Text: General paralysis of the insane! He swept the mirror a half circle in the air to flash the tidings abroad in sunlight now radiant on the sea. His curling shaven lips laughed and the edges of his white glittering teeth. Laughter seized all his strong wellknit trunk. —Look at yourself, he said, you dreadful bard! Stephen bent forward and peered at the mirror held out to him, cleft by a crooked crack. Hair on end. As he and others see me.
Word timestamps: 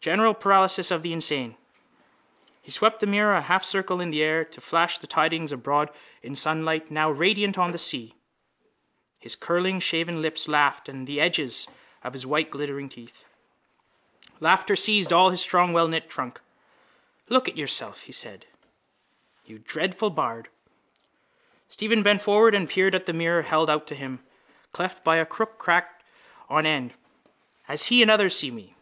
General 0.00 0.34
paralysis 0.34 0.90
of 0.90 1.04
the 1.04 1.12
insane! 1.12 1.56
He 2.62 2.70
swept 2.72 2.98
the 2.98 3.06
mirror 3.06 3.36
a 3.36 3.42
half 3.42 3.64
circle 3.64 4.00
in 4.00 4.10
the 4.10 4.24
air 4.24 4.44
to 4.44 4.60
flash 4.60 4.98
the 4.98 5.06
tidings 5.06 5.52
abroad 5.52 5.90
in 6.20 6.34
sunlight 6.34 6.90
now 6.90 7.12
radiant 7.12 7.56
on 7.56 7.70
the 7.70 7.78
sea. 7.78 8.16
His 9.20 9.36
curling 9.36 9.78
shaven 9.78 10.20
lips 10.20 10.48
laughed 10.48 10.88
and 10.88 11.06
the 11.06 11.20
edges 11.20 11.68
of 12.02 12.12
his 12.12 12.26
white 12.26 12.50
glittering 12.50 12.88
teeth. 12.88 13.24
Laughter 14.40 14.74
seized 14.74 15.12
all 15.12 15.30
his 15.30 15.40
strong 15.42 15.72
wellknit 15.72 16.08
trunk. 16.10 16.40
—Look 17.28 17.46
at 17.48 17.56
yourself, 17.56 18.00
he 18.02 18.12
said, 18.12 18.46
you 19.44 19.60
dreadful 19.60 20.10
bard! 20.10 20.48
Stephen 21.68 22.02
bent 22.02 22.20
forward 22.22 22.52
and 22.52 22.68
peered 22.68 22.96
at 22.96 23.06
the 23.06 23.12
mirror 23.12 23.42
held 23.42 23.70
out 23.70 23.86
to 23.86 23.94
him, 23.94 24.24
cleft 24.72 25.04
by 25.04 25.18
a 25.18 25.24
crooked 25.24 25.58
crack. 25.58 26.00
Hair 26.02 26.44
on 26.48 26.66
end. 26.66 26.94
As 27.68 27.86
he 27.86 28.02
and 28.02 28.10
others 28.10 28.36
see 28.36 28.50
me. 28.50 28.74